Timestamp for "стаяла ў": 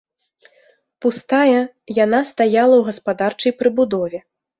2.29-2.83